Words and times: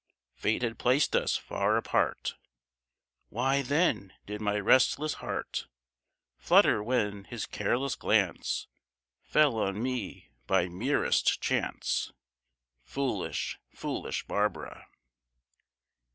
Fate 0.33 0.63
had 0.63 0.79
placed 0.79 1.15
us 1.15 1.37
far 1.37 1.77
apart; 1.77 2.33
Why, 3.29 3.61
then, 3.61 4.13
did 4.25 4.41
my 4.41 4.57
restless 4.59 5.13
heart 5.21 5.67
Flutter 6.39 6.81
when 6.81 7.25
his 7.25 7.45
careless 7.45 7.93
glance 7.93 8.65
Fell 9.21 9.59
on 9.59 9.79
me 9.79 10.31
by 10.47 10.67
merest 10.67 11.39
chance? 11.39 12.11
Foolish, 12.83 13.59
foolish 13.69 14.23
Barbara! 14.25 14.87